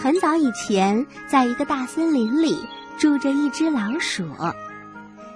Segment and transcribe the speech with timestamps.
[0.00, 2.56] 很早以前，在一个大森林里
[2.98, 4.24] 住着一只老鼠。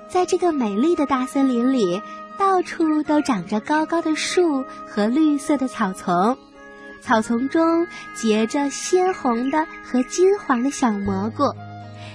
[0.08, 2.00] 在这个美丽的大森林里，
[2.38, 6.38] 到处都长着高高的树和绿色的草丛，
[7.00, 11.42] 草丛中结着鲜红的和金黄的小蘑菇。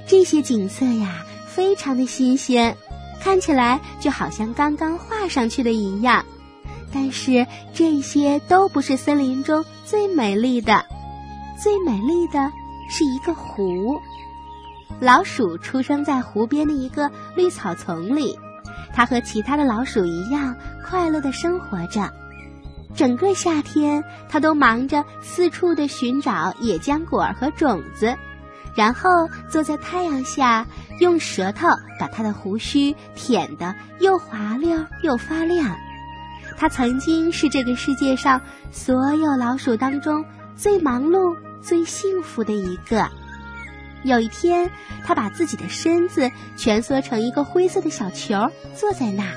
[0.08, 2.78] 这些景色呀，非常的新鲜，
[3.22, 6.26] 看起来就好像刚刚画上去的一样。
[6.94, 10.86] 但是这些都不是森林中最美丽的。
[11.62, 12.52] 最美丽的
[12.88, 14.00] 是一个湖，
[15.00, 18.38] 老鼠出生在湖边的一个绿草丛里，
[18.94, 22.14] 它和其他的老鼠一样快乐的生活着。
[22.96, 28.16] 整个夏天，它都忙着四处的寻找野浆果和种子，
[28.76, 29.10] 然后
[29.50, 30.64] 坐在太阳下，
[31.00, 31.68] 用舌头
[32.00, 35.76] 把它的胡须舔得又滑溜又发亮。
[36.56, 38.40] 它曾经是这个世界上
[38.72, 40.24] 所有老鼠当中
[40.56, 41.36] 最忙碌。
[41.62, 43.10] 最幸福的一个。
[44.04, 44.70] 有一天，
[45.06, 49.34] 他把自己的身子蜷缩成一个灰色的小球，坐在那儿。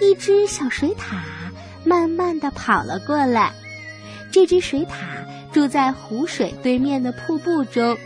[0.00, 1.18] 一只小水獭
[1.84, 3.52] 慢慢的跑了过来。
[4.32, 4.94] 这只水獭
[5.52, 7.96] 住在湖水对面的瀑布中。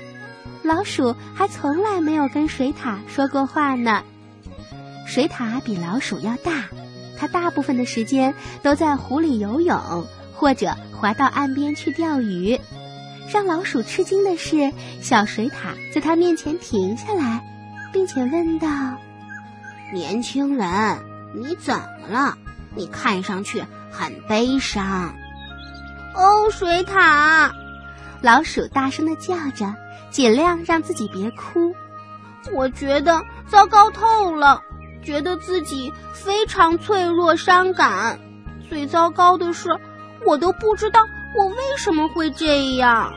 [0.62, 4.02] 老鼠还从来没有跟水獭说过话呢。
[5.06, 6.68] 水獭比老鼠要大，
[7.16, 12.60] 它大部分的时间都在湖里游泳，或者滑到岸边去钓鱼。
[13.30, 17.44] 让老鼠吃惊的是，小水獭在它面前停下来，
[17.92, 18.68] 并且问道
[19.92, 20.98] ：“年轻人，
[21.34, 22.38] 你怎么了？
[22.74, 25.14] 你看上去很悲伤。”
[26.16, 27.52] 哦，水獭，
[28.22, 29.74] 老鼠大声的叫着，
[30.10, 31.74] 尽量让自己别哭。
[32.54, 34.62] 我觉得糟糕透了，
[35.02, 38.18] 觉得自己非常脆弱伤感。
[38.70, 39.68] 最糟糕的是，
[40.24, 41.06] 我都不知道。
[41.36, 43.12] 我为什么会这样？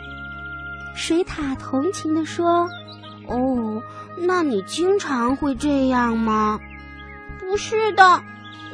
[0.95, 2.69] 水獭同情地说
[3.27, 3.81] ：“哦，
[4.17, 6.59] 那你经常会这样吗
[7.39, 8.21] ？”“不是的，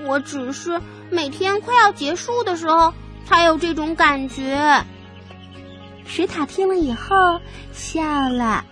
[0.06, 0.81] 我只是
[1.12, 2.94] 每天快要结束的时候
[3.26, 4.84] 才有这种感觉。”
[6.06, 7.40] 水獭听了以后
[7.72, 8.66] 笑了。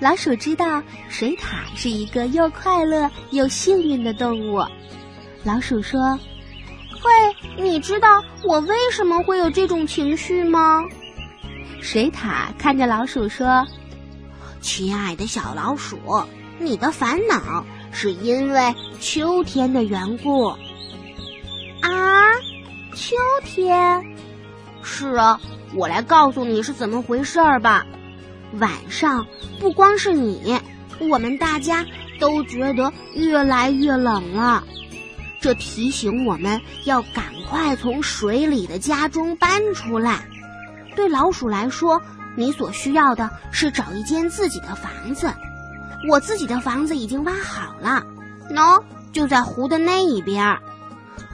[0.00, 4.64] 老鼠知道水獭是一个又快乐又幸运的动物。
[5.44, 6.18] 老鼠说。
[7.02, 10.84] 嘿，你知道我为什么会有这种情绪吗？
[11.80, 13.66] 水獭看着老鼠说
[14.60, 15.98] ：“亲爱的小老鼠，
[16.58, 20.48] 你的烦恼是因为秋天的缘故。”
[21.80, 22.34] 啊，
[22.94, 24.04] 秋天？
[24.82, 25.40] 是啊，
[25.74, 27.86] 我来告诉你是怎么回事儿吧。
[28.58, 29.26] 晚上
[29.58, 30.60] 不光是你，
[30.98, 31.86] 我们大家
[32.18, 34.64] 都觉得越来越冷了。
[35.40, 40.24] 这提醒我们要赶快从水里的家中搬出来。
[40.94, 42.02] 对老鼠来说，
[42.36, 45.32] 你所需要的是找一间自己的房子。
[46.08, 48.02] 我自己的房子已经挖好了，
[48.50, 50.58] 喏，就在湖的那一边。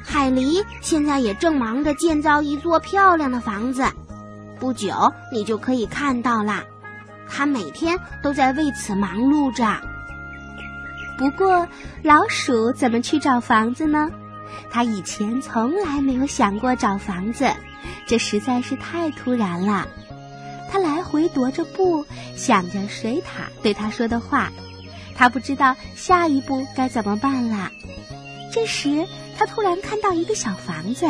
[0.04, 3.84] 海狸现在也正忙着建造一座漂亮的房子，
[4.60, 6.62] 不久你就可以看到啦。
[7.28, 9.64] 它每天都在为此忙碌着。
[11.18, 11.66] 不过，
[12.02, 14.10] 老鼠怎么去找房子呢？
[14.70, 17.50] 它以前从来没有想过找房子，
[18.06, 19.88] 这实在是太突然了。
[20.70, 22.04] 它来回踱着步，
[22.36, 24.52] 想着水獭对它说的话。
[25.14, 27.70] 它不知道下一步该怎么办了。
[28.52, 29.06] 这时，
[29.38, 31.06] 它突然看到一个小房子，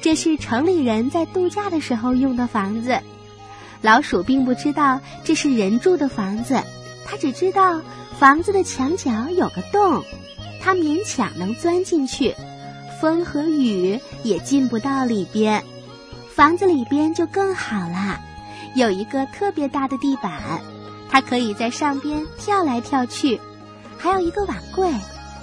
[0.00, 3.00] 这是城里人在度假的时候用的房子。
[3.82, 6.62] 老鼠并不知道这是人住的房子，
[7.14, 7.80] 他只知道。
[8.18, 10.02] 房子的墙角有个洞，
[10.60, 12.34] 它勉强能钻进去，
[13.00, 15.62] 风和雨也进不到里边。
[16.34, 18.20] 房子里边就更好了，
[18.74, 20.60] 有一个特别大的地板，
[21.08, 23.38] 它可以在上边跳来跳去；
[23.96, 24.92] 还有一个碗柜，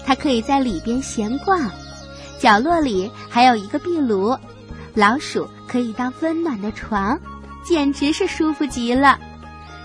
[0.06, 1.72] 它可以在里边闲逛。
[2.40, 4.36] 角落里还有一个壁炉，
[4.94, 7.20] 老鼠可以当温暖的床，
[7.66, 9.18] 简直是舒服极了。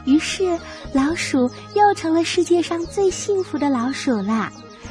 [0.06, 0.58] 于是，
[0.92, 4.50] 老鼠又成了世界上最幸福的老鼠啦，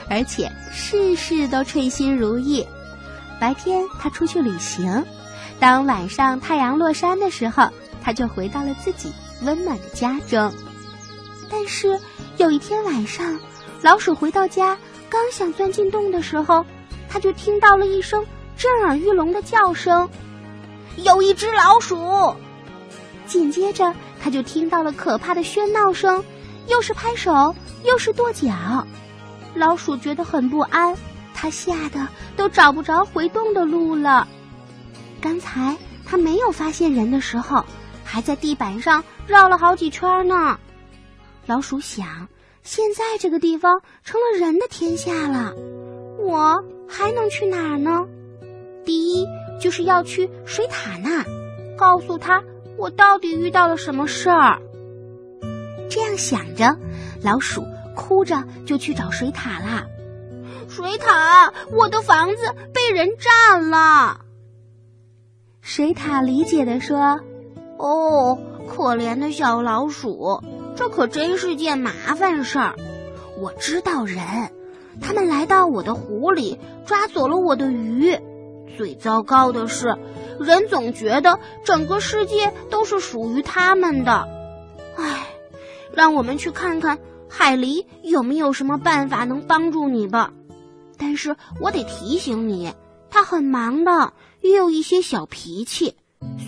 [0.10, 2.68] 而且事事都称心如意。
[3.40, 5.02] 白天，它出去旅行；
[5.60, 7.70] 当晚上太阳落山的时候，
[8.04, 10.54] 它就回到了自己温暖的家中。
[11.50, 12.00] 但是，
[12.38, 13.40] 有一天晚上，
[13.82, 14.78] 老鼠回到家，
[15.10, 16.66] 刚想钻进洞的时候，
[17.10, 18.26] 它就听到了一声
[18.58, 20.10] 震耳欲聋的叫声
[21.04, 22.36] ：“有一只老鼠！”
[23.26, 26.24] 紧接着，他就听到了可怕的喧闹声，
[26.68, 28.88] 又是拍手，又是跺脚。
[29.54, 30.96] 老鼠觉得很不安，
[31.34, 34.28] 它吓得都找不着回洞的路了。
[35.22, 35.76] 刚才
[36.06, 37.66] 他没有发现人的时候，
[38.04, 40.60] 还在地板上绕了好几圈呢。
[41.46, 42.28] 老鼠想，
[42.64, 45.54] 现在这个地方成了人的天下了，
[46.20, 48.06] 我还能去哪儿呢？
[48.84, 49.26] 第一
[49.60, 51.24] 就是要去水塔那，
[51.78, 52.44] 告诉他
[52.78, 54.62] 我到底遇到了什么事儿。
[55.90, 56.78] 这样想着，
[57.22, 57.64] 老鼠
[57.96, 59.86] 哭着就去找水獭啦。
[60.68, 64.22] 水獭，我的房子被人占了。
[65.62, 67.22] 水獭理解的说
[67.78, 68.38] ：“哦，
[68.68, 70.44] 可怜的小老鼠，
[70.76, 72.76] 这可真是件麻烦事儿。
[73.40, 74.20] 我知道人，
[75.02, 78.18] 他们来到我的湖里，抓走了我的鱼。
[78.78, 79.96] 最糟糕的是，
[80.40, 84.28] 人总觉得整个世界都是属于他们的。
[84.98, 85.28] 唉，
[85.94, 86.98] 让我们去看看
[87.30, 90.32] 海狸有没有什么办法能帮助你吧。”
[90.98, 92.74] 但是我得提醒你，
[93.10, 95.96] 他很忙的，也有一些小脾气，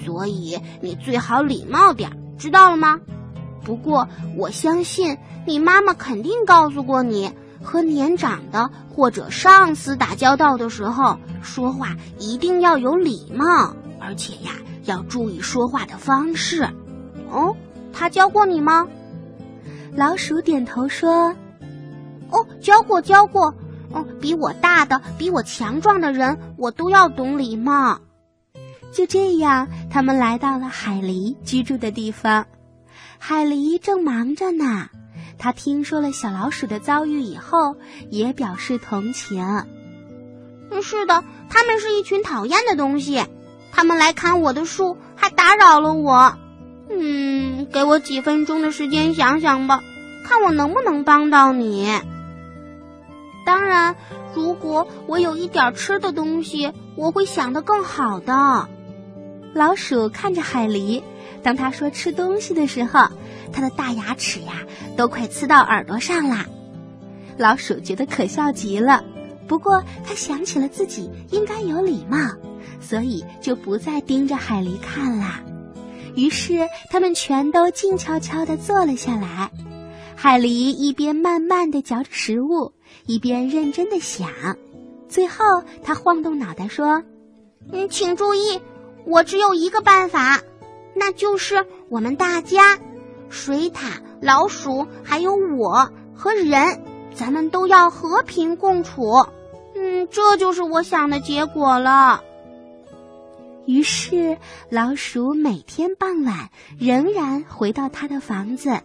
[0.06, 3.02] 所以你最好礼貌点，知道了吗？
[3.66, 4.08] 不过
[4.38, 7.30] 我相信你妈妈肯定告诉过你，
[7.64, 14.52] 和年长的或者上司打交道的时候，说话一定要有礼貌，而且呀，
[14.86, 16.68] 要注意说话的方式。
[17.30, 17.56] 哦，
[17.92, 18.88] 他教过你吗？
[19.94, 21.36] 老鼠点头说
[22.30, 23.54] ：“哦，教过，教过。”
[23.90, 28.02] 哦，比我大的、比我强壮的人，我都要懂礼貌。
[28.92, 32.46] 就这样，他们来到了海狸居住的地方。
[33.18, 34.90] 海狸正忙着呢，
[35.48, 37.78] 他听说了小老鼠的遭遇以后，
[38.10, 39.64] 也表示同情。
[40.82, 43.24] 是的，他们是一群讨厌的东西，
[43.72, 46.34] 他们来砍我的树，还打扰了我。
[46.90, 49.82] 嗯，给我几分钟的时间想想吧，
[50.26, 51.98] 看我能不能帮到你。
[53.46, 53.96] 当然，
[54.36, 58.68] 如果我有一点吃的东西，我会想得更好的。
[59.54, 61.04] 老鼠看着海狸，
[61.44, 63.08] 当他说吃东西的时候，
[63.52, 64.64] 他的大牙齿呀
[64.96, 66.46] 都快呲到耳朵上了。
[67.38, 69.04] 老鼠觉得可笑极了，
[69.48, 72.18] 不过他想起了自己应该有礼貌，
[72.80, 75.42] 所以就不再盯着海狸看了。
[76.16, 79.52] 于是他们全都静悄悄地坐了下来。
[80.16, 82.74] 海狸一边慢慢地嚼着食物。
[83.06, 84.30] 一边认真的想，
[85.08, 87.04] 最后他晃动脑袋说
[87.72, 88.60] ：“嗯，请注意，
[89.06, 90.42] 我只有一个办法，
[90.98, 92.80] 那就是我们大家，
[93.30, 96.84] 水獭、老鼠，还有我和人，
[97.14, 99.26] 咱们都要和平共处。
[99.76, 102.24] 嗯，这就是我想的结果了。”
[103.68, 104.38] 于是，
[104.70, 106.50] 老鼠每天傍晚
[106.80, 108.82] 仍然回到他的房子，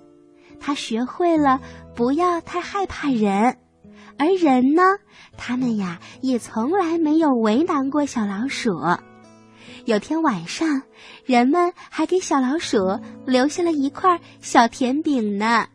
[0.58, 1.60] 他学会了
[1.94, 3.58] 不要太害怕人。
[4.18, 4.82] 而人呢，
[5.38, 8.70] 他们呀也从来没有为难过小老鼠。
[9.84, 10.82] 有天晚上，
[11.24, 15.68] 人们还给小老鼠留下了一块小甜饼呢。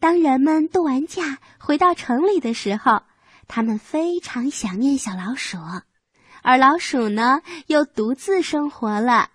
[0.00, 3.02] 当人们度完假回到城里的时候，
[3.46, 5.58] 他们非常想念小老鼠，
[6.42, 9.30] 而老鼠呢又独自生活了，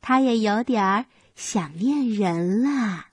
[0.00, 1.04] 它也有点儿
[1.36, 3.07] 想念人了。